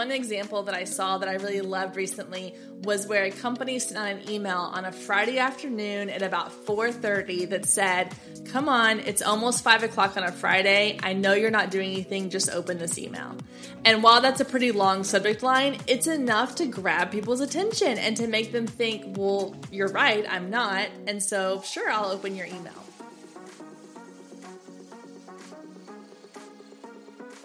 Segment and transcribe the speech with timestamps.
[0.00, 3.98] one example that I saw that I really loved recently was where a company sent
[3.98, 8.14] out an email on a Friday afternoon at about 4:30 that said,
[8.46, 10.98] "Come on, it's almost five o'clock on a Friday.
[11.02, 12.30] I know you're not doing anything.
[12.30, 13.36] Just open this email."
[13.84, 18.16] And while that's a pretty long subject line, it's enough to grab people's attention and
[18.16, 20.24] to make them think, "Well, you're right.
[20.26, 22.89] I'm not." And so, sure, I'll open your email.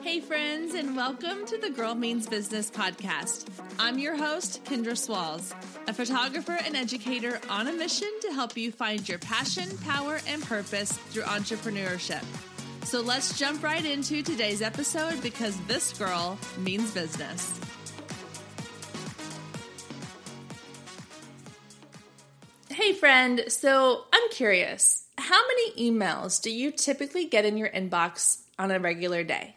[0.05, 3.47] Hey, friends, and welcome to the Girl Means Business podcast.
[3.79, 5.51] I'm your host, Kendra Swalls,
[5.87, 10.43] a photographer and educator on a mission to help you find your passion, power, and
[10.43, 12.23] purpose through entrepreneurship.
[12.85, 17.59] So let's jump right into today's episode because this girl means business.
[22.69, 23.45] Hey, friend.
[23.47, 28.79] So I'm curious how many emails do you typically get in your inbox on a
[28.79, 29.55] regular day?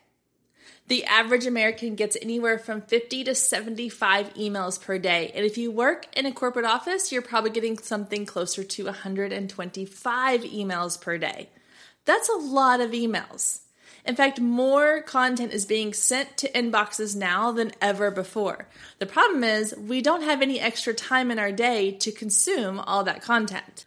[0.88, 5.30] The average American gets anywhere from 50 to 75 emails per day.
[5.34, 10.40] And if you work in a corporate office, you're probably getting something closer to 125
[10.40, 11.50] emails per day.
[12.06, 13.60] That's a lot of emails.
[14.06, 18.66] In fact, more content is being sent to inboxes now than ever before.
[18.98, 23.04] The problem is, we don't have any extra time in our day to consume all
[23.04, 23.84] that content.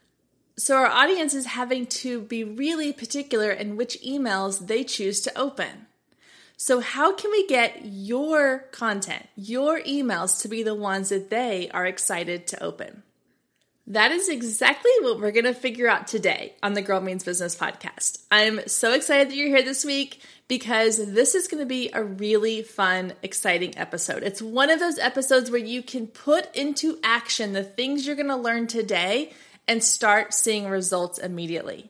[0.56, 5.36] So, our audience is having to be really particular in which emails they choose to
[5.36, 5.88] open.
[6.64, 11.72] So, how can we get your content, your emails to be the ones that they
[11.74, 13.02] are excited to open?
[13.88, 17.56] That is exactly what we're going to figure out today on the Girl Means Business
[17.56, 18.24] podcast.
[18.30, 22.04] I'm so excited that you're here this week because this is going to be a
[22.04, 24.22] really fun, exciting episode.
[24.22, 28.28] It's one of those episodes where you can put into action the things you're going
[28.28, 29.34] to learn today
[29.68, 31.90] and start seeing results immediately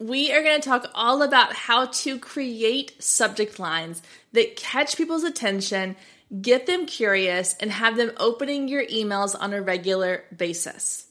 [0.00, 5.24] we are going to talk all about how to create subject lines that catch people's
[5.24, 5.94] attention,
[6.40, 11.06] get them curious, and have them opening your emails on a regular basis.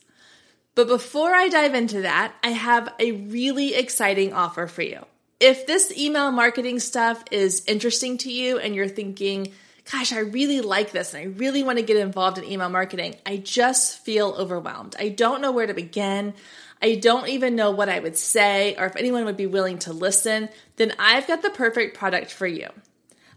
[0.74, 5.06] But before I dive into that, I have a really exciting offer for you.
[5.38, 9.52] If this email marketing stuff is interesting to you and you're thinking,
[9.90, 13.16] gosh, I really like this and I really want to get involved in email marketing,
[13.24, 14.96] I just feel overwhelmed.
[14.98, 16.34] I don't know where to begin.
[16.82, 19.92] I don't even know what I would say or if anyone would be willing to
[19.92, 22.68] listen, then I've got the perfect product for you.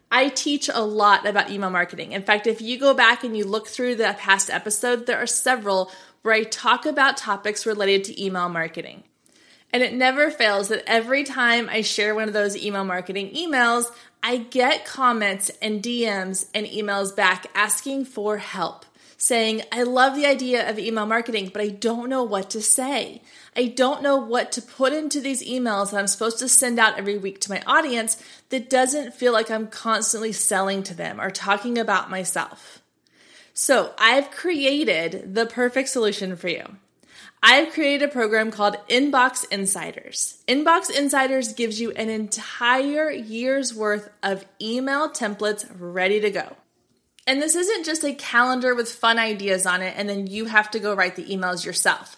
[0.10, 2.12] I teach a lot about email marketing.
[2.12, 5.28] In fact, if you go back and you look through the past episode, there are
[5.28, 9.04] several where I talk about topics related to email marketing.
[9.72, 13.86] And it never fails that every time I share one of those email marketing emails,
[14.22, 18.86] I get comments and DMs and emails back asking for help
[19.24, 23.22] saying, I love the idea of email marketing, but I don't know what to say.
[23.56, 26.98] I don't know what to put into these emails that I'm supposed to send out
[26.98, 31.32] every week to my audience that doesn't feel like I'm constantly selling to them or
[31.32, 32.82] talking about myself.
[33.54, 36.76] So I've created the perfect solution for you.
[37.42, 40.44] I've created a program called Inbox Insiders.
[40.50, 46.58] Inbox Insiders gives you an entire year's worth of email templates ready to go.
[47.26, 50.70] And this isn't just a calendar with fun ideas on it and then you have
[50.72, 52.18] to go write the emails yourself.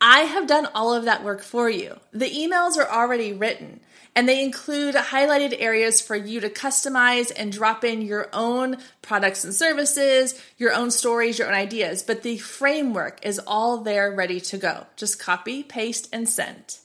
[0.00, 1.98] I have done all of that work for you.
[2.12, 3.80] The emails are already written
[4.14, 9.44] and they include highlighted areas for you to customize and drop in your own products
[9.44, 12.02] and services, your own stories, your own ideas.
[12.02, 14.86] But the framework is all there ready to go.
[14.96, 16.78] Just copy, paste, and send.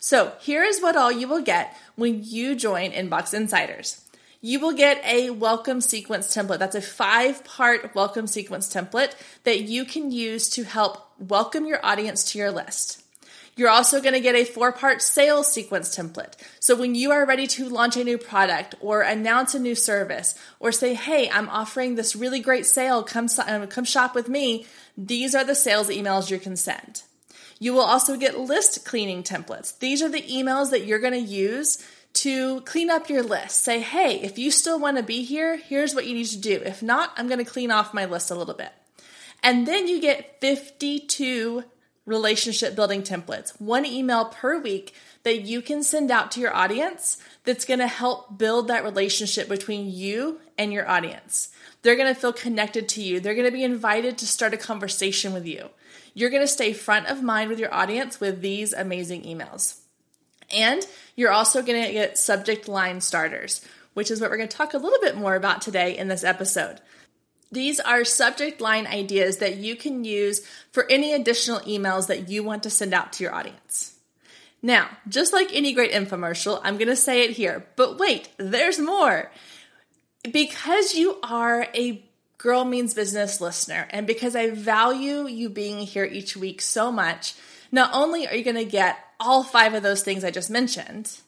[0.00, 4.02] So here is what all you will get when you join Inbox Insiders
[4.44, 6.58] you will get a welcome sequence template.
[6.58, 9.14] That's a five part welcome sequence template
[9.44, 13.00] that you can use to help welcome your audience to your list.
[13.54, 16.32] You're also going to get a four part sales sequence template.
[16.58, 20.34] So when you are ready to launch a new product or announce a new service
[20.58, 23.04] or say, Hey, I'm offering this really great sale.
[23.04, 24.66] Come, uh, come shop with me.
[24.98, 27.02] These are the sales emails you can send.
[27.60, 29.78] You will also get list cleaning templates.
[29.78, 31.78] These are the emails that you're going to use
[32.14, 33.60] to clean up your list.
[33.60, 36.60] Say, hey, if you still want to be here, here's what you need to do.
[36.64, 38.72] If not, I'm going to clean off my list a little bit.
[39.42, 41.64] And then you get 52
[42.04, 47.18] relationship building templates, one email per week that you can send out to your audience
[47.44, 51.48] that's going to help build that relationship between you and your audience.
[51.82, 53.20] They're going to feel connected to you.
[53.20, 55.68] They're going to be invited to start a conversation with you.
[56.14, 59.78] You're going to stay front of mind with your audience with these amazing emails.
[60.54, 60.86] And
[61.16, 63.60] you're also going to get subject line starters,
[63.94, 66.24] which is what we're going to talk a little bit more about today in this
[66.24, 66.80] episode.
[67.50, 72.42] These are subject line ideas that you can use for any additional emails that you
[72.42, 73.94] want to send out to your audience.
[74.62, 78.78] Now, just like any great infomercial, I'm going to say it here, but wait, there's
[78.78, 79.30] more.
[80.30, 82.02] Because you are a
[82.42, 83.86] Girl Means Business listener.
[83.90, 87.34] And because I value you being here each week so much,
[87.70, 91.20] not only are you going to get all five of those things I just mentioned,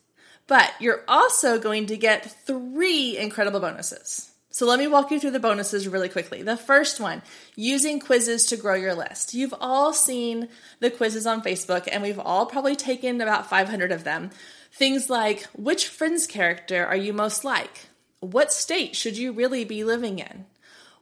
[0.46, 4.30] but you're also going to get three incredible bonuses.
[4.50, 6.42] So let me walk you through the bonuses really quickly.
[6.42, 7.22] The first one,
[7.56, 9.34] using quizzes to grow your list.
[9.34, 10.48] You've all seen
[10.78, 14.30] the quizzes on Facebook, and we've all probably taken about 500 of them.
[14.72, 17.86] Things like, which Friends character are you most like?
[18.20, 20.46] What state should you really be living in?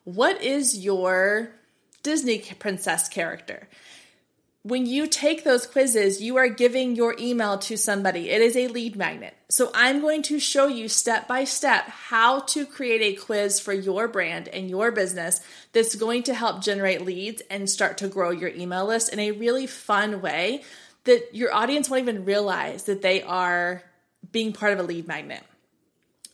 [0.04, 1.50] What is your
[2.02, 3.68] Disney princess character?
[4.64, 8.30] When you take those quizzes, you are giving your email to somebody.
[8.30, 9.34] It is a lead magnet.
[9.48, 13.72] So I'm going to show you step by step how to create a quiz for
[13.72, 15.40] your brand and your business
[15.72, 19.32] that's going to help generate leads and start to grow your email list in a
[19.32, 20.62] really fun way
[21.04, 23.82] that your audience won't even realize that they are
[24.30, 25.42] being part of a lead magnet.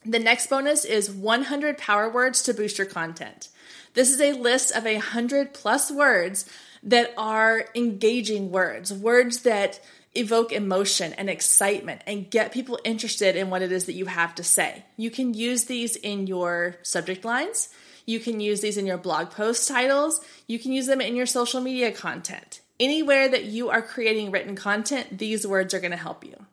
[0.04, 3.48] The next bonus is 100 power words to boost your content.
[3.94, 6.44] This is a list of 100 plus words
[6.82, 9.80] that are engaging words, words that
[10.14, 14.34] evoke emotion and excitement and get people interested in what it is that you have
[14.34, 14.84] to say.
[14.96, 17.69] You can use these in your subject lines.
[18.06, 20.20] You can use these in your blog post titles.
[20.46, 22.60] You can use them in your social media content.
[22.80, 26.46] Anywhere that you are creating written content, these words are going to help you.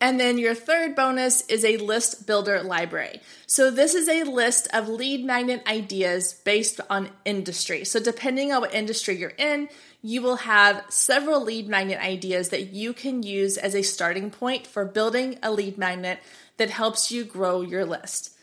[0.00, 3.20] And then your third bonus is a list builder library.
[3.46, 7.84] So this is a list of lead magnet ideas based on industry.
[7.84, 9.68] So depending on what industry you're in,
[10.00, 14.68] you will have several lead magnet ideas that you can use as a starting point
[14.68, 16.20] for building a lead magnet
[16.58, 18.37] that helps you grow your list.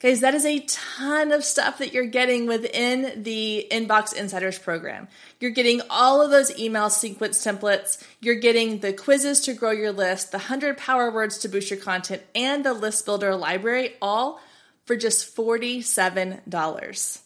[0.00, 5.08] Guys, that is a ton of stuff that you're getting within the Inbox Insiders program.
[5.40, 8.00] You're getting all of those email sequence templates.
[8.20, 11.80] You're getting the quizzes to grow your list, the 100 power words to boost your
[11.80, 14.40] content, and the list builder library, all
[14.84, 17.20] for just $47.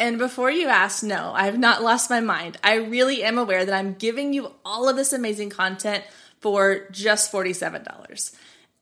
[0.00, 2.56] And before you ask, no, I have not lost my mind.
[2.64, 6.04] I really am aware that I'm giving you all of this amazing content
[6.40, 8.34] for just $47.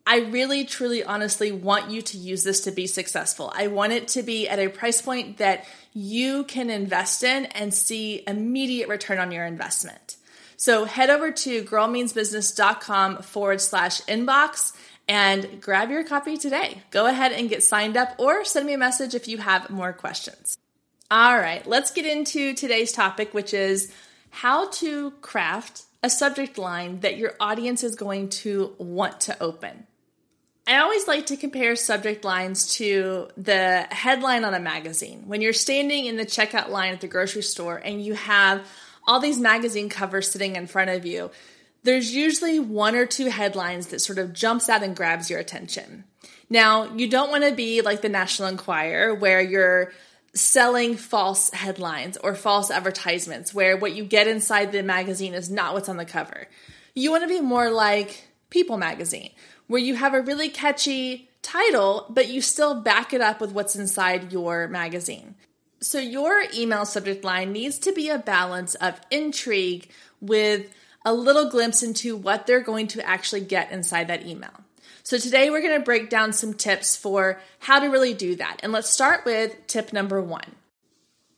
[0.06, 3.52] I really, truly, honestly want you to use this to be successful.
[3.54, 7.72] I want it to be at a price point that you can invest in and
[7.72, 10.16] see immediate return on your investment.
[10.56, 14.76] So head over to girlmeansbusiness.com forward slash inbox
[15.08, 16.82] and grab your copy today.
[16.90, 19.92] Go ahead and get signed up or send me a message if you have more
[19.92, 20.58] questions.
[21.10, 23.92] All right, let's get into today's topic, which is
[24.30, 29.86] how to craft a subject line that your audience is going to want to open.
[30.70, 35.24] I always like to compare subject lines to the headline on a magazine.
[35.26, 38.64] When you're standing in the checkout line at the grocery store and you have
[39.04, 41.32] all these magazine covers sitting in front of you,
[41.82, 46.04] there's usually one or two headlines that sort of jumps out and grabs your attention.
[46.48, 49.92] Now, you don't want to be like the National Enquirer where you're
[50.34, 55.74] selling false headlines or false advertisements where what you get inside the magazine is not
[55.74, 56.46] what's on the cover.
[56.94, 59.30] You want to be more like People magazine
[59.70, 63.76] where you have a really catchy title, but you still back it up with what's
[63.76, 65.36] inside your magazine.
[65.80, 69.88] So, your email subject line needs to be a balance of intrigue
[70.20, 70.74] with
[71.04, 74.50] a little glimpse into what they're going to actually get inside that email.
[75.04, 78.58] So, today we're going to break down some tips for how to really do that.
[78.64, 80.56] And let's start with tip number one.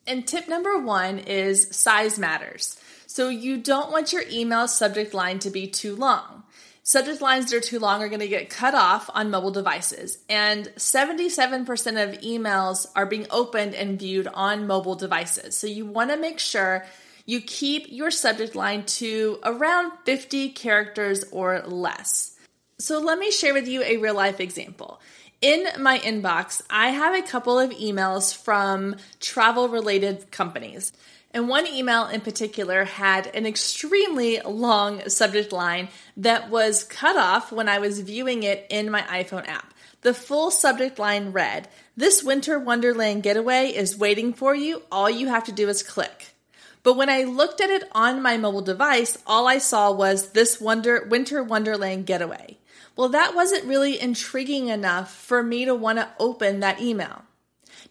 [0.06, 2.80] And tip number one is size matters.
[3.06, 6.41] So, you don't want your email subject line to be too long.
[6.84, 10.18] Subject lines that are too long are going to get cut off on mobile devices.
[10.28, 11.66] And 77%
[12.02, 15.56] of emails are being opened and viewed on mobile devices.
[15.56, 16.84] So you want to make sure
[17.24, 22.36] you keep your subject line to around 50 characters or less.
[22.78, 25.00] So let me share with you a real life example.
[25.40, 30.92] In my inbox, I have a couple of emails from travel related companies.
[31.34, 37.50] And one email in particular had an extremely long subject line that was cut off
[37.50, 39.72] when I was viewing it in my iPhone app.
[40.02, 44.82] The full subject line read, This winter wonderland getaway is waiting for you.
[44.92, 46.34] All you have to do is click.
[46.82, 50.60] But when I looked at it on my mobile device, all I saw was this
[50.60, 52.58] wonder winter wonderland getaway.
[52.96, 57.22] Well, that wasn't really intriguing enough for me to want to open that email.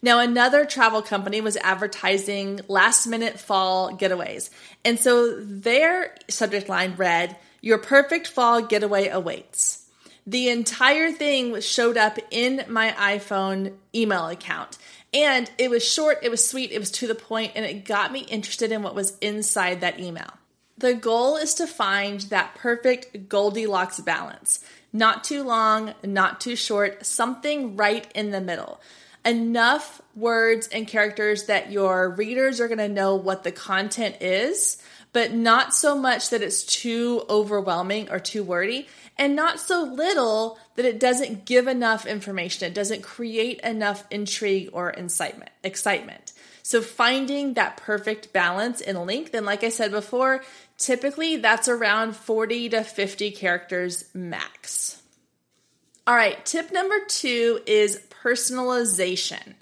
[0.04, 4.50] Now, another travel company was advertising last minute fall getaways.
[4.84, 9.86] And so their subject line read, Your perfect fall getaway awaits.
[10.26, 14.76] The entire thing showed up in my iPhone email account.
[15.14, 18.12] And it was short, it was sweet, it was to the point, and it got
[18.12, 20.30] me interested in what was inside that email.
[20.78, 24.64] The goal is to find that perfect Goldilocks balance.
[24.92, 28.80] Not too long, not too short, something right in the middle.
[29.24, 34.82] Enough words and characters that your readers are going to know what the content is,
[35.12, 38.88] but not so much that it's too overwhelming or too wordy,
[39.18, 42.66] and not so little that it doesn't give enough information.
[42.66, 46.32] It doesn't create enough intrigue or incitement, excitement.
[46.62, 50.42] So finding that perfect balance in length, and like I said before,
[50.78, 55.02] typically that's around 40 to 50 characters max.
[56.06, 59.54] All right, tip number two is personalization.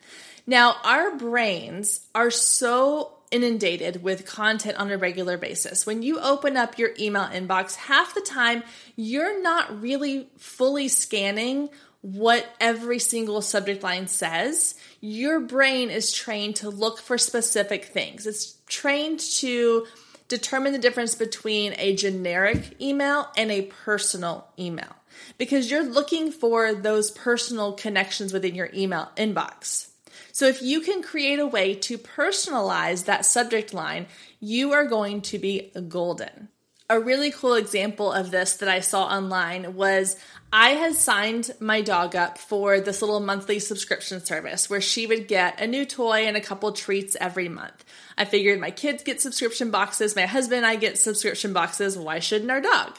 [0.47, 5.87] Now, our brains are so inundated with content on a regular basis.
[5.87, 8.65] When you open up your email inbox, half the time
[8.97, 11.69] you're not really fully scanning
[12.03, 14.75] what every single subject line says.
[15.01, 18.27] Your brain is trained to look for specific things.
[18.27, 19.87] It's trained to
[20.31, 24.97] determine the difference between a generic email and a personal email
[25.37, 29.89] because you're looking for those personal connections within your email inbox.
[30.33, 34.07] So if you can create a way to personalize that subject line,
[34.39, 36.49] you are going to be golden.
[36.91, 40.17] A really cool example of this that I saw online was
[40.53, 45.29] I had signed my dog up for this little monthly subscription service where she would
[45.29, 47.85] get a new toy and a couple treats every month.
[48.19, 52.19] I figured my kids get subscription boxes, my husband and I get subscription boxes, why
[52.19, 52.97] shouldn't our dog?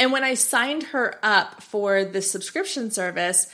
[0.00, 3.46] And when I signed her up for the subscription service,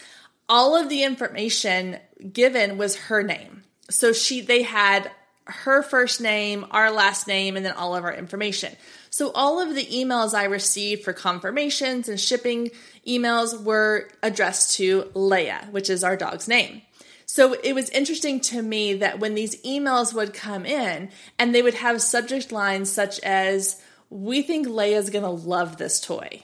[0.49, 1.99] all of the information
[2.33, 3.65] given was her name.
[3.91, 5.11] So she they had
[5.47, 8.75] her first name, our last name, and then all of our information.
[9.15, 12.73] So all of the emails I received for confirmations and shipping
[13.07, 16.83] emails were addressed to Leia, which is our dog's name.
[17.25, 21.63] So it was interesting to me that when these emails would come in and they
[21.63, 23.81] would have subject lines such as,
[24.11, 26.43] We think Leia's gonna love this toy,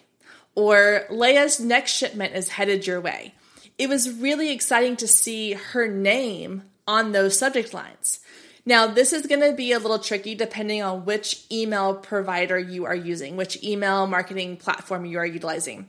[0.55, 3.35] or Leia's next shipment is headed your way
[3.81, 8.21] it was really exciting to see her name on those subject lines.
[8.67, 12.85] Now, this is going to be a little tricky depending on which email provider you
[12.85, 15.88] are using, which email marketing platform you are utilizing.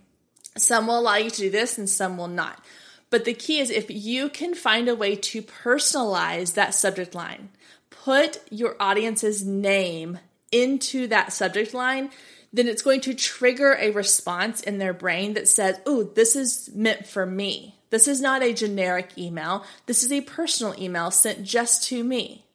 [0.57, 2.63] Some will allow you to do this and some will not.
[3.09, 7.49] But the key is if you can find a way to personalize that subject line,
[7.89, 10.19] put your audience's name
[10.51, 12.09] into that subject line,
[12.53, 16.69] then it's going to trigger a response in their brain that says, Oh, this is
[16.73, 17.75] meant for me.
[17.89, 19.65] This is not a generic email.
[19.85, 22.45] This is a personal email sent just to me.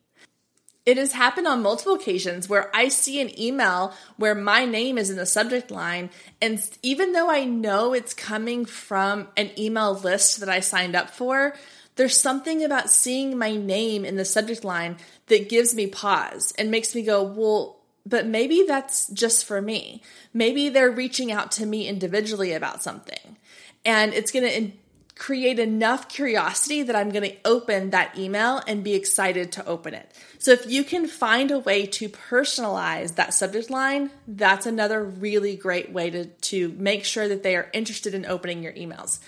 [0.87, 5.11] It has happened on multiple occasions where I see an email where my name is
[5.11, 6.11] in the subject line.
[6.41, 11.11] And even though I know it's coming from an email list that I signed up
[11.11, 11.57] for,
[11.97, 16.71] there's something about seeing my name in the subject line that gives me pause and
[16.71, 20.03] makes me go, well, but maybe that's just for me.
[20.33, 23.37] Maybe they're reaching out to me individually about something.
[23.85, 24.73] And it's going to
[25.17, 29.95] create enough curiosity that I'm going to open that email and be excited to open
[29.95, 30.13] it.
[30.39, 35.57] So if you can find a way to personalize that subject line, that's another really
[35.57, 39.19] great way to, to make sure that they are interested in opening your emails.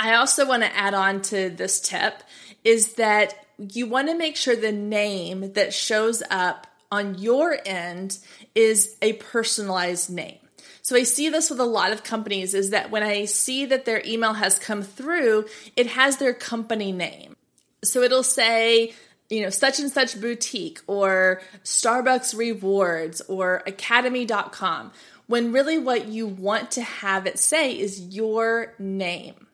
[0.00, 2.22] I also want to add on to this tip
[2.64, 8.18] is that you want to make sure the name that shows up on your end
[8.54, 10.38] is a personalized name.
[10.82, 13.84] So I see this with a lot of companies is that when I see that
[13.84, 17.36] their email has come through, it has their company name.
[17.84, 18.94] So it'll say,
[19.30, 24.92] you know, such and such boutique or Starbucks rewards or academy.com
[25.26, 29.46] when really what you want to have it say is your name.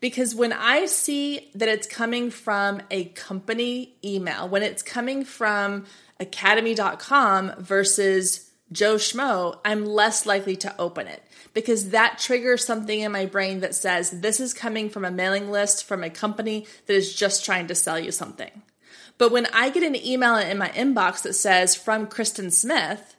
[0.00, 5.86] Because when I see that it's coming from a company email, when it's coming from
[6.20, 11.22] academy.com versus Joe Schmo, I'm less likely to open it
[11.54, 15.50] because that triggers something in my brain that says this is coming from a mailing
[15.50, 18.62] list from a company that is just trying to sell you something.
[19.18, 23.16] But when I get an email in my inbox that says from Kristen Smith,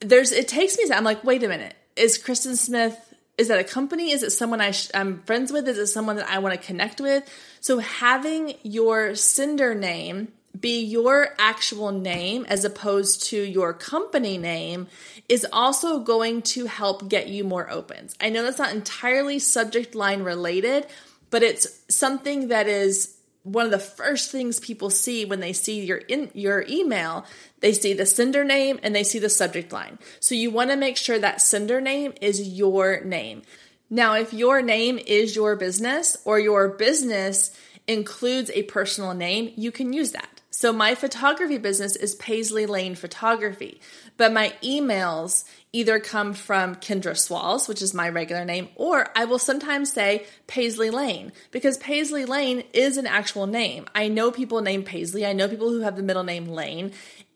[0.00, 3.64] there's it takes me I'm like, wait a minute, is Kristen Smith is that a
[3.64, 4.12] company?
[4.12, 5.68] Is it someone I sh- I'm friends with?
[5.68, 7.22] Is it someone that I want to connect with?
[7.60, 10.28] So having your sender name
[10.60, 14.86] be your actual name as opposed to your company name
[15.28, 18.14] is also going to help get you more opens.
[18.20, 20.86] I know that's not entirely subject line related,
[21.30, 25.84] but it's something that is one of the first things people see when they see
[25.84, 27.24] your in your email.
[27.60, 29.98] They see the sender name and they see the subject line.
[30.20, 33.42] So you want to make sure that sender name is your name.
[33.88, 39.70] Now if your name is your business or your business includes a personal name you
[39.70, 43.78] can use that So my photography business is Paisley Lane Photography,
[44.16, 49.26] but my emails either come from Kendra Swalls, which is my regular name, or I
[49.26, 53.84] will sometimes say Paisley Lane because Paisley Lane is an actual name.
[53.94, 55.26] I know people named Paisley.
[55.26, 56.92] I know people who have the middle name Lane.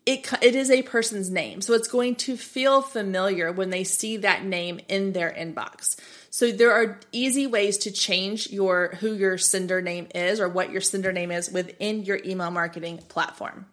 [0.07, 1.61] It, it is a person's name.
[1.61, 5.95] So it's going to feel familiar when they see that name in their inbox.
[6.31, 10.71] So there are easy ways to change your who your sender name is or what
[10.71, 13.65] your sender name is within your email marketing platform.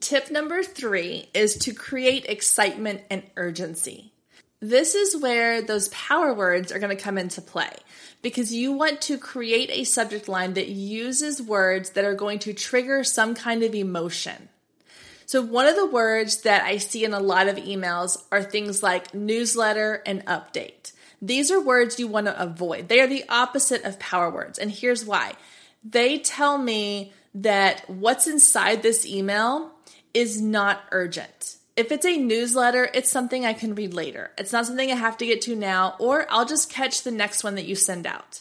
[0.00, 4.12] Tip number 3 is to create excitement and urgency.
[4.58, 7.70] This is where those power words are going to come into play
[8.20, 12.52] because you want to create a subject line that uses words that are going to
[12.52, 14.48] trigger some kind of emotion.
[15.26, 18.82] So, one of the words that I see in a lot of emails are things
[18.82, 20.92] like newsletter and update.
[21.26, 22.88] These are words you want to avoid.
[22.88, 24.58] They are the opposite of power words.
[24.58, 25.32] And here's why
[25.82, 29.72] they tell me that what's inside this email
[30.12, 31.56] is not urgent.
[31.76, 34.32] If it's a newsletter, it's something I can read later.
[34.36, 37.42] It's not something I have to get to now, or I'll just catch the next
[37.42, 38.40] one that you send out.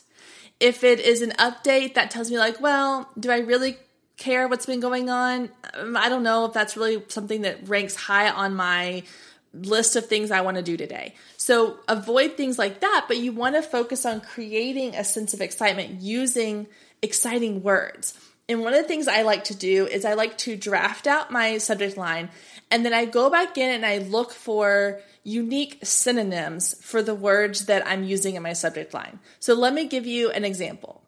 [0.60, 3.78] If it is an update, that tells me, like, well, do I really
[4.18, 5.50] care what's been going on?
[5.74, 9.04] Um, I don't know if that's really something that ranks high on my
[9.54, 11.16] list of things I want to do today.
[11.38, 15.42] So avoid things like that, but you want to focus on creating a sense of
[15.42, 16.68] excitement using
[17.02, 18.18] exciting words.
[18.50, 21.32] And one of the things I like to do is I like to draft out
[21.32, 22.30] my subject line
[22.70, 27.68] and then I go back in and I look for unique synonyms for the words
[27.68, 29.20] that I'm using in my subject line.
[29.40, 31.04] So let me give you an example.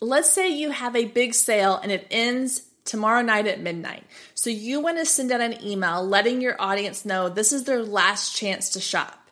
[0.00, 4.04] Let's say you have a big sale and it ends tomorrow night at midnight.
[4.34, 7.82] So you want to send out an email letting your audience know this is their
[7.82, 9.30] last chance to shop.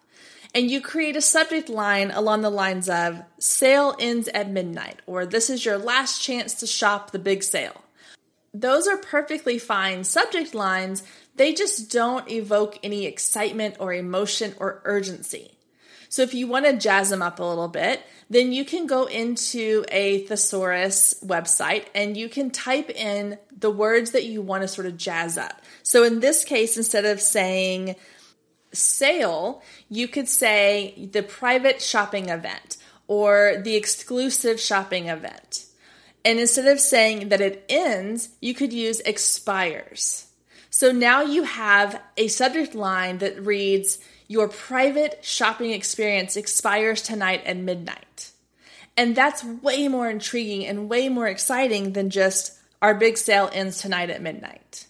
[0.55, 5.27] And you create a subject line along the lines of sale ends at midnight or
[5.27, 7.83] this is your last chance to shop the big sale.
[8.53, 11.03] Those are perfectly fine subject lines.
[11.35, 15.54] They just don't evoke any excitement or emotion or urgency.
[16.15, 18.01] So if you want to jazz them up a little bit,
[18.31, 24.13] then you can go into a thesaurus website and you can type in the words
[24.13, 25.61] that you want to sort of jazz up.
[25.83, 27.97] So in this case, instead of saying
[28.73, 32.77] sale, you could say the private shopping event
[33.09, 35.67] or the exclusive shopping event.
[36.25, 40.29] And instead of saying that it ends, you could use expires.
[40.71, 47.43] So now you have a subject line that reads, your private shopping experience expires tonight
[47.45, 48.31] at midnight.
[48.97, 53.79] And that's way more intriguing and way more exciting than just our big sale ends
[53.79, 54.87] tonight at midnight.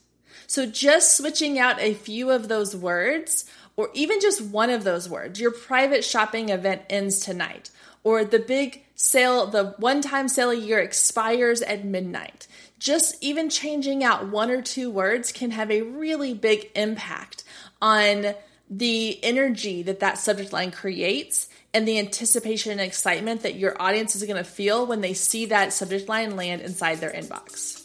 [0.46, 3.44] So just switching out a few of those words,
[3.76, 7.70] or even just one of those words, your private shopping event ends tonight,
[8.04, 12.46] or the big sale, the one time sale a year expires at midnight.
[12.78, 17.42] Just even changing out one or two words can have a really big impact
[17.80, 18.34] on
[18.78, 24.16] the energy that that subject line creates and the anticipation and excitement that your audience
[24.16, 27.82] is going to feel when they see that subject line land inside their inbox.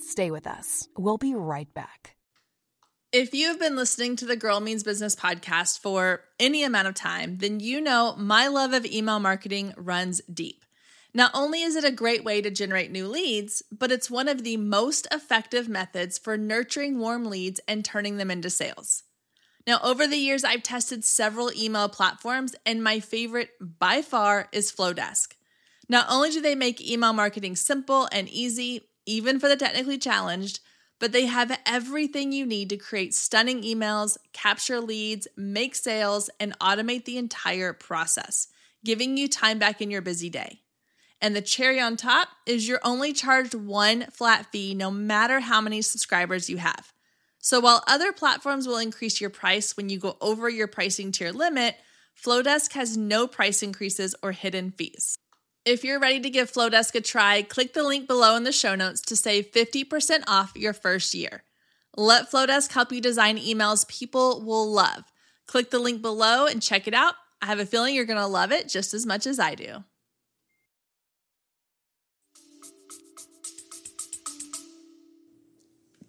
[0.00, 0.88] Stay with us.
[0.96, 2.16] We'll be right back.
[3.12, 6.94] If you have been listening to the Girl Means Business podcast for any amount of
[6.94, 10.63] time, then you know my love of email marketing runs deep.
[11.16, 14.42] Not only is it a great way to generate new leads, but it's one of
[14.42, 19.04] the most effective methods for nurturing warm leads and turning them into sales.
[19.64, 24.72] Now, over the years, I've tested several email platforms, and my favorite by far is
[24.72, 25.34] Flodesk.
[25.88, 30.58] Not only do they make email marketing simple and easy, even for the technically challenged,
[30.98, 36.58] but they have everything you need to create stunning emails, capture leads, make sales, and
[36.58, 38.48] automate the entire process,
[38.84, 40.63] giving you time back in your busy day.
[41.24, 45.58] And the cherry on top is you're only charged one flat fee no matter how
[45.62, 46.92] many subscribers you have.
[47.38, 51.32] So while other platforms will increase your price when you go over your pricing tier
[51.32, 51.76] limit,
[52.22, 55.16] Flodesk has no price increases or hidden fees.
[55.64, 58.74] If you're ready to give Flodesk a try, click the link below in the show
[58.74, 61.42] notes to save 50% off your first year.
[61.96, 65.04] Let Flodesk help you design emails people will love.
[65.46, 67.14] Click the link below and check it out.
[67.40, 69.84] I have a feeling you're going to love it just as much as I do.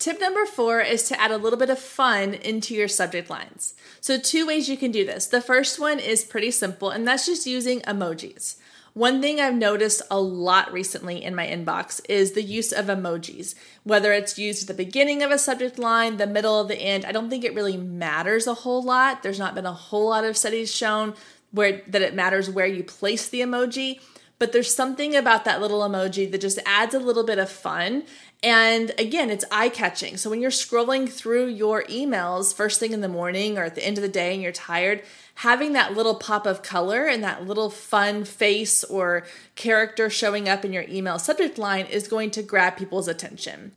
[0.05, 3.73] Tip number four is to add a little bit of fun into your subject lines.
[4.01, 5.25] So, two ways you can do this.
[5.25, 8.57] The first one is pretty simple, and that's just using emojis.
[8.93, 13.55] One thing I've noticed a lot recently in my inbox is the use of emojis.
[13.81, 17.11] Whether it's used at the beginning of a subject line, the middle, the end, I
[17.11, 19.23] don't think it really matters a whole lot.
[19.23, 21.15] There's not been a whole lot of studies shown
[21.49, 24.01] where that it matters where you place the emoji,
[24.37, 28.03] but there's something about that little emoji that just adds a little bit of fun.
[28.43, 30.17] And again, it's eye catching.
[30.17, 33.85] So when you're scrolling through your emails first thing in the morning or at the
[33.85, 35.03] end of the day and you're tired,
[35.35, 40.65] having that little pop of color and that little fun face or character showing up
[40.65, 43.71] in your email subject line is going to grab people's attention.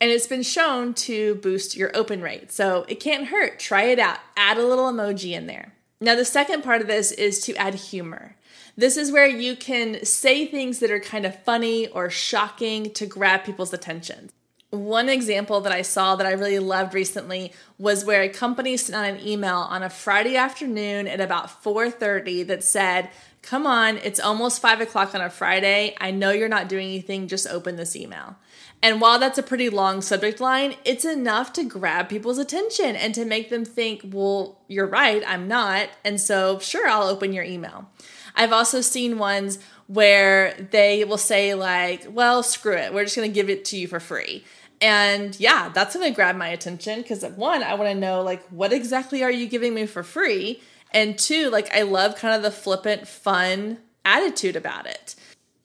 [0.00, 2.52] And it's been shown to boost your open rate.
[2.52, 3.58] So it can't hurt.
[3.58, 4.18] Try it out.
[4.36, 5.74] Add a little emoji in there.
[6.00, 8.34] Now, the second part of this is to add humor.
[8.80, 13.04] This is where you can say things that are kind of funny or shocking to
[13.04, 14.30] grab people's attention.
[14.70, 18.96] One example that I saw that I really loved recently was where a company sent
[18.96, 23.10] out an email on a Friday afternoon at about 4:30 that said,
[23.42, 25.94] "Come on, it's almost five o'clock on a Friday.
[26.00, 27.28] I know you're not doing anything.
[27.28, 28.36] Just open this email."
[28.82, 33.14] And while that's a pretty long subject line, it's enough to grab people's attention and
[33.14, 35.90] to make them think, well, you're right, I'm not.
[36.04, 37.90] And so, sure, I'll open your email.
[38.34, 43.28] I've also seen ones where they will say, like, well, screw it, we're just gonna
[43.28, 44.44] give it to you for free.
[44.80, 49.22] And yeah, that's gonna grab my attention because one, I wanna know, like, what exactly
[49.22, 50.62] are you giving me for free?
[50.92, 55.14] And two, like, I love kind of the flippant, fun attitude about it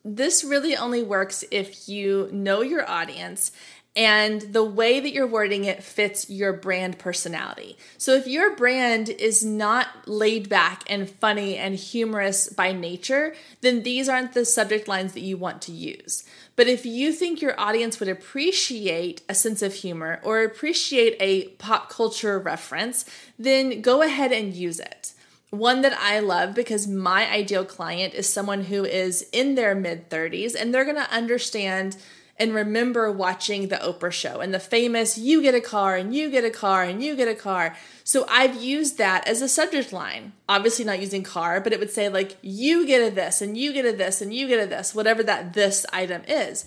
[0.06, 3.50] this really only works if you know your audience
[3.96, 7.78] and the way that you're wording it fits your brand personality.
[7.96, 13.82] So if your brand is not laid back and funny and humorous by nature, then
[13.82, 16.24] these aren't the subject lines that you want to use.
[16.56, 21.48] But if you think your audience would appreciate a sense of humor or appreciate a
[21.56, 23.06] pop culture reference,
[23.38, 25.14] then go ahead and use it
[25.50, 30.10] one that I love because my ideal client is someone who is in their mid
[30.10, 31.96] 30s and they're going to understand
[32.38, 36.30] and remember watching the Oprah show and the famous you get a car and you
[36.30, 37.74] get a car and you get a car.
[38.04, 40.32] So I've used that as a subject line.
[40.48, 43.72] Obviously not using car, but it would say like you get a this and you
[43.72, 46.66] get a this and you get a this, whatever that this item is.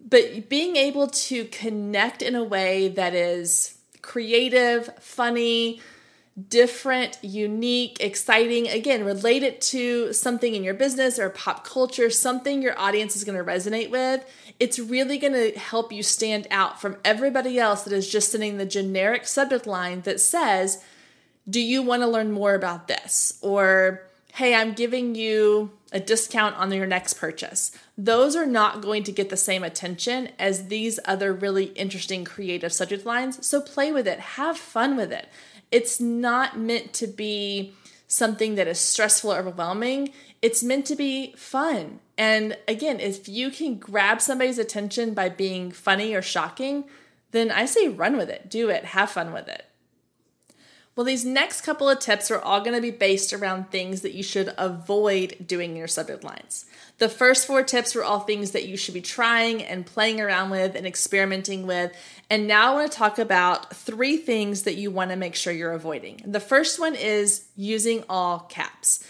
[0.00, 5.80] But being able to connect in a way that is creative, funny,
[6.48, 8.68] different, unique, exciting.
[8.68, 13.24] Again, relate it to something in your business or pop culture, something your audience is
[13.24, 14.24] going to resonate with.
[14.58, 18.58] It's really going to help you stand out from everybody else that is just sending
[18.58, 20.82] the generic subject line that says,
[21.48, 23.38] Do you want to learn more about this?
[23.42, 24.02] Or,
[24.34, 27.72] Hey, I'm giving you a discount on your next purchase.
[27.98, 32.72] Those are not going to get the same attention as these other really interesting creative
[32.72, 33.44] subject lines.
[33.44, 35.28] So play with it, have fun with it
[35.70, 37.74] it's not meant to be
[38.06, 40.10] something that is stressful or overwhelming.
[40.42, 42.00] It's meant to be fun.
[42.18, 46.84] And again, if you can grab somebody's attention by being funny or shocking,
[47.30, 49.64] then I say run with it, do it, have fun with it.
[51.00, 54.12] Well, these next couple of tips are all going to be based around things that
[54.12, 56.66] you should avoid doing in your subject lines.
[56.98, 60.50] The first four tips were all things that you should be trying and playing around
[60.50, 61.90] with and experimenting with.
[62.28, 65.54] And now I want to talk about three things that you want to make sure
[65.54, 66.20] you're avoiding.
[66.26, 69.02] The first one is using all caps.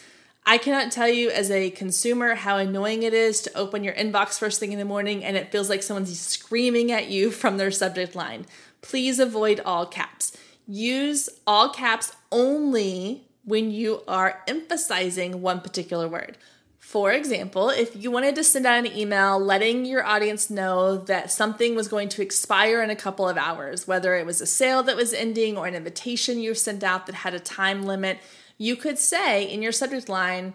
[0.47, 4.39] I cannot tell you as a consumer how annoying it is to open your inbox
[4.39, 7.73] first thing in the morning and it feels like someone's screaming at you from their
[7.73, 8.47] subject line.
[8.81, 10.37] Please avoid all caps.
[10.73, 16.39] Use all caps only when you are emphasizing one particular word.
[16.79, 21.33] For example, if you wanted to send out an email letting your audience know that
[21.33, 24.85] something was going to expire in a couple of hours, whether it was a sale
[24.85, 28.21] that was ending or an invitation you sent out that had a time limit,
[28.57, 30.55] you could say in your subject line,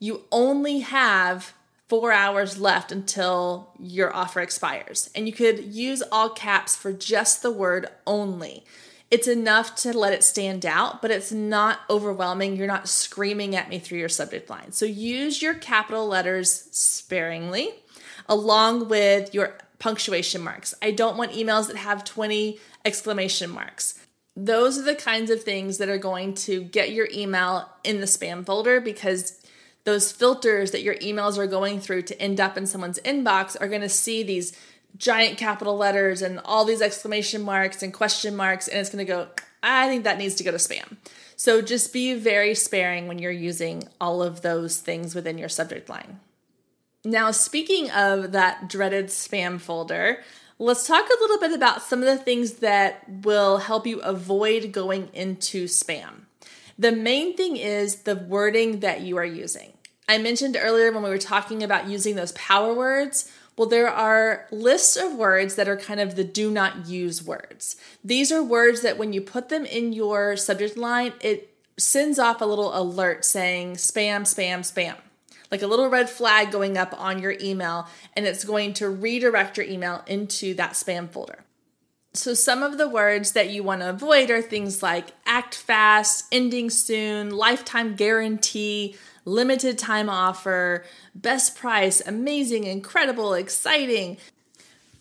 [0.00, 1.52] you only have
[1.86, 5.10] four hours left until your offer expires.
[5.14, 8.64] And you could use all caps for just the word only
[9.14, 12.56] it's enough to let it stand out, but it's not overwhelming.
[12.56, 14.72] You're not screaming at me through your subject line.
[14.72, 17.70] So use your capital letters sparingly
[18.28, 20.74] along with your punctuation marks.
[20.82, 24.04] I don't want emails that have 20 exclamation marks.
[24.34, 28.06] Those are the kinds of things that are going to get your email in the
[28.06, 29.40] spam folder because
[29.84, 33.68] those filters that your emails are going through to end up in someone's inbox are
[33.68, 34.58] going to see these
[34.96, 39.12] giant capital letters and all these exclamation marks and question marks, and it's going to
[39.12, 39.28] go,
[39.62, 40.96] I think that needs to go to spam.
[41.36, 45.88] So just be very sparing when you're using all of those things within your subject
[45.88, 46.20] line.
[47.04, 50.22] Now, speaking of that dreaded spam folder,
[50.58, 54.72] let's talk a little bit about some of the things that will help you avoid
[54.72, 56.26] going into spam.
[56.78, 59.72] The main thing is the wording that you are using.
[60.08, 64.46] I mentioned earlier when we were talking about using those power words well, there are
[64.50, 67.76] lists of words that are kind of the do not use words.
[68.02, 72.40] These are words that when you put them in your subject line, it sends off
[72.40, 74.96] a little alert saying spam, spam, spam.
[75.50, 77.86] like a little red flag going up on your email,
[78.16, 81.44] and it's going to redirect your email into that spam folder.
[82.12, 86.26] So, some of the words that you want to avoid are things like act fast,
[86.32, 90.84] ending soon, lifetime guarantee, limited time offer,
[91.14, 94.16] best price, amazing, incredible, exciting.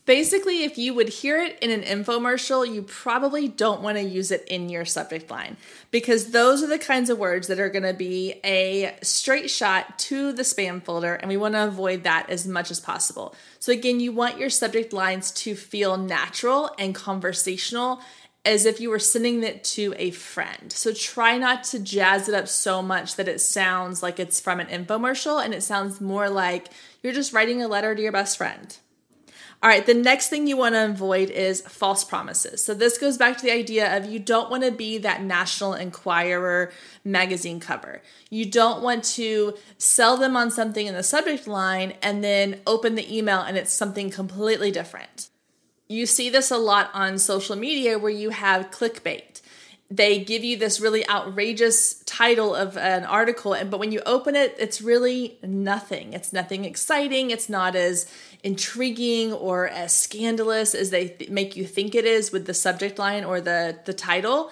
[0.05, 4.31] Basically, if you would hear it in an infomercial, you probably don't want to use
[4.31, 5.55] it in your subject line
[5.91, 9.97] because those are the kinds of words that are going to be a straight shot
[9.99, 13.33] to the spam folder, and we want to avoid that as much as possible.
[13.59, 18.01] So, again, you want your subject lines to feel natural and conversational
[18.45, 20.71] as if you were sending it to a friend.
[20.71, 24.59] So, try not to jazz it up so much that it sounds like it's from
[24.59, 26.69] an infomercial and it sounds more like
[27.01, 28.77] you're just writing a letter to your best friend.
[29.61, 32.61] All right, the next thing you want to avoid is false promises.
[32.61, 35.73] So, this goes back to the idea of you don't want to be that National
[35.73, 36.73] Enquirer
[37.05, 38.01] magazine cover.
[38.29, 42.95] You don't want to sell them on something in the subject line and then open
[42.95, 45.29] the email and it's something completely different.
[45.93, 49.41] You see this a lot on social media where you have clickbait.
[49.91, 54.35] They give you this really outrageous title of an article and but when you open
[54.35, 56.13] it it's really nothing.
[56.13, 57.29] It's nothing exciting.
[57.29, 58.11] It's not as
[58.43, 62.97] intriguing or as scandalous as they th- make you think it is with the subject
[62.97, 64.51] line or the the title.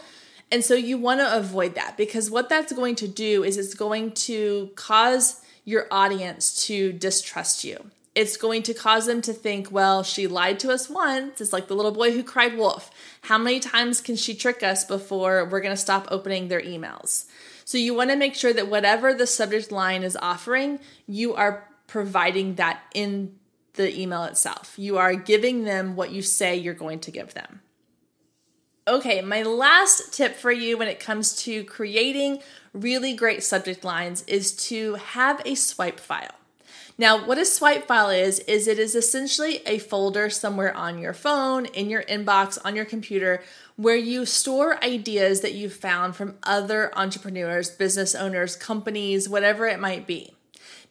[0.52, 3.74] And so you want to avoid that because what that's going to do is it's
[3.74, 9.72] going to cause your audience to distrust you it's going to cause them to think,
[9.72, 11.40] well, she lied to us once.
[11.40, 12.92] It's like the little boy who cried wolf.
[13.24, 17.26] How many times can she trick us before we're going to stop opening their emails?
[17.64, 21.70] So you want to make sure that whatever the subject line is offering, you are
[21.88, 23.36] providing that in
[23.74, 24.74] the email itself.
[24.78, 27.62] You are giving them what you say you're going to give them.
[28.88, 32.40] Okay, my last tip for you when it comes to creating
[32.74, 36.36] really great subject lines is to have a swipe file.
[36.98, 41.14] Now, what a swipe file is, is it is essentially a folder somewhere on your
[41.14, 43.42] phone, in your inbox, on your computer,
[43.76, 49.80] where you store ideas that you've found from other entrepreneurs, business owners, companies, whatever it
[49.80, 50.36] might be.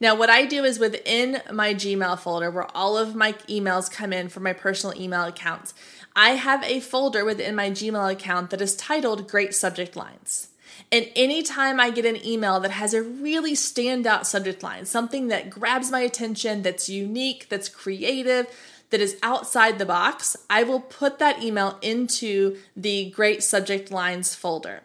[0.00, 4.12] Now, what I do is within my Gmail folder, where all of my emails come
[4.14, 5.74] in from my personal email accounts,
[6.16, 10.49] I have a folder within my Gmail account that is titled Great Subject Lines.
[10.92, 15.50] And anytime I get an email that has a really standout subject line, something that
[15.50, 18.46] grabs my attention, that's unique, that's creative,
[18.90, 24.34] that is outside the box, I will put that email into the Great Subject Lines
[24.34, 24.82] folder.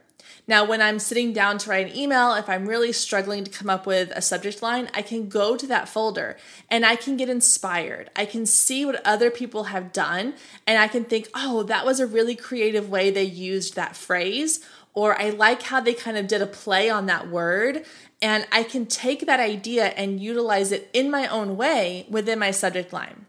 [0.48, 3.70] Now, when I'm sitting down to write an email, if I'm really struggling to come
[3.70, 6.38] up with a subject line, I can go to that folder
[6.70, 8.12] and I can get inspired.
[8.16, 10.36] I can see what other people have done
[10.68, 14.64] and I can think, oh, that was a really creative way they used that phrase
[14.96, 17.86] or I like how they kind of did a play on that word.
[18.22, 22.52] And I can take that idea and utilize it in my own way within my
[22.52, 23.26] subject line.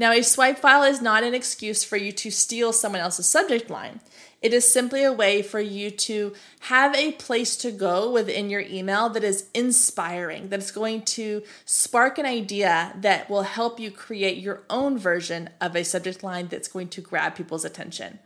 [0.00, 3.68] Now, a swipe file is not an excuse for you to steal someone else's subject
[3.68, 4.00] line.
[4.40, 8.60] It is simply a way for you to have a place to go within your
[8.60, 14.38] email that is inspiring, that's going to spark an idea that will help you create
[14.38, 18.20] your own version of a subject line that's going to grab people's attention.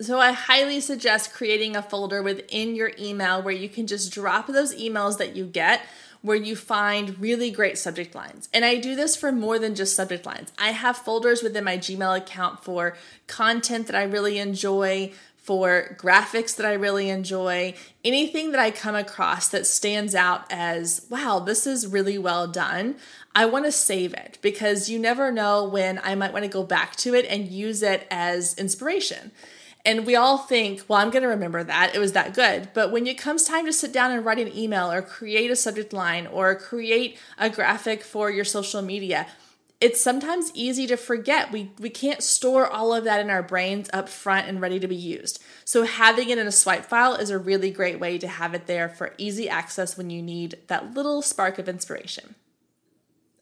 [0.00, 4.46] So I highly suggest creating a folder within your email where you can just drop
[4.46, 5.82] those emails that you get
[6.22, 8.48] where you find really great subject lines.
[8.52, 10.52] And I do this for more than just subject lines.
[10.58, 16.54] I have folders within my Gmail account for content that I really enjoy, for graphics
[16.56, 21.66] that I really enjoy, anything that I come across that stands out as, wow, this
[21.66, 22.96] is really well done.
[23.34, 26.64] I want to save it because you never know when I might want to go
[26.64, 29.30] back to it and use it as inspiration.
[29.84, 31.94] And we all think, well, I'm going to remember that.
[31.94, 32.68] It was that good.
[32.74, 35.56] But when it comes time to sit down and write an email or create a
[35.56, 39.26] subject line or create a graphic for your social media,
[39.80, 41.50] it's sometimes easy to forget.
[41.50, 44.86] We we can't store all of that in our brains up front and ready to
[44.86, 45.42] be used.
[45.64, 48.66] So having it in a swipe file is a really great way to have it
[48.66, 52.34] there for easy access when you need that little spark of inspiration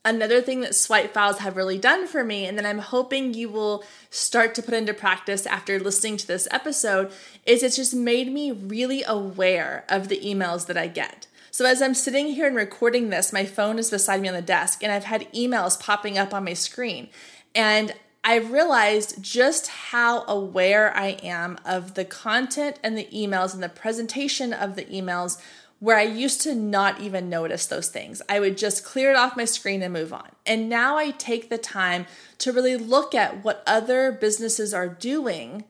[0.04, 3.48] another thing that swipe files have really done for me, and that I'm hoping you
[3.48, 7.12] will start to put into practice after listening to this episode,
[7.46, 11.26] is it's just made me really aware of the emails that I get.
[11.50, 14.42] So, as I'm sitting here and recording this, my phone is beside me on the
[14.42, 17.08] desk, and I've had emails popping up on my screen.
[17.54, 23.62] And I've realized just how aware I am of the content and the emails and
[23.62, 25.40] the presentation of the emails
[25.80, 28.20] where I used to not even notice those things.
[28.28, 30.30] I would just clear it off my screen and move on.
[30.44, 32.06] And now I take the time
[32.38, 35.64] to really look at what other businesses are doing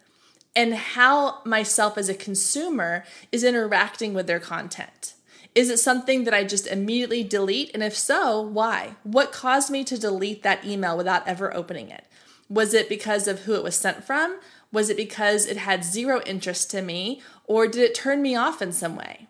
[0.56, 5.14] and how myself as a consumer is interacting with their content.
[5.54, 7.70] Is it something that I just immediately delete?
[7.74, 8.96] And if so, why?
[9.02, 12.04] What caused me to delete that email without ever opening it?
[12.48, 14.38] Was it because of who it was sent from?
[14.72, 17.22] Was it because it had zero interest to me?
[17.44, 19.28] Or did it turn me off in some way?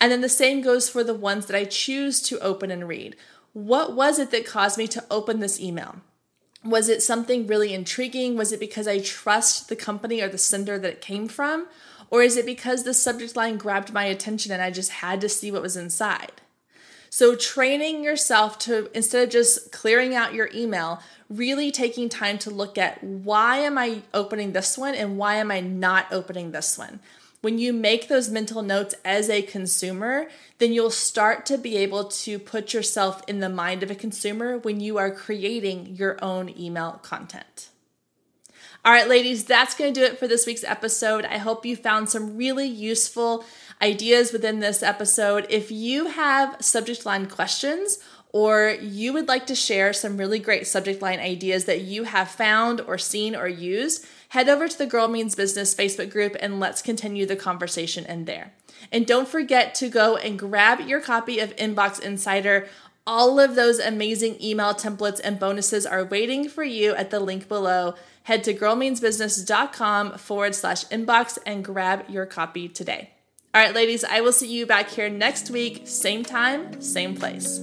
[0.00, 3.16] And then the same goes for the ones that I choose to open and read.
[3.52, 5.96] What was it that caused me to open this email?
[6.64, 8.36] Was it something really intriguing?
[8.36, 11.68] Was it because I trust the company or the sender that it came from?
[12.10, 15.28] Or is it because the subject line grabbed my attention and I just had to
[15.28, 16.32] see what was inside?
[17.12, 22.50] So, training yourself to instead of just clearing out your email, really taking time to
[22.50, 26.78] look at why am I opening this one and why am I not opening this
[26.78, 27.00] one?
[27.42, 32.04] When you make those mental notes as a consumer, then you'll start to be able
[32.04, 36.54] to put yourself in the mind of a consumer when you are creating your own
[36.58, 37.70] email content.
[38.84, 41.24] All right, ladies, that's going to do it for this week's episode.
[41.24, 43.44] I hope you found some really useful
[43.80, 45.46] ideas within this episode.
[45.48, 47.98] If you have subject line questions,
[48.32, 52.30] or you would like to share some really great subject line ideas that you have
[52.30, 56.58] found or seen or used, head over to the Girl Means Business Facebook group and
[56.58, 58.52] let's continue the conversation in there.
[58.90, 62.68] And don't forget to go and grab your copy of Inbox Insider.
[63.06, 67.48] All of those amazing email templates and bonuses are waiting for you at the link
[67.48, 67.94] below.
[68.24, 73.10] Head to girlmeansbusiness.com forward slash inbox and grab your copy today.
[73.52, 77.60] All right, ladies, I will see you back here next week, same time, same place.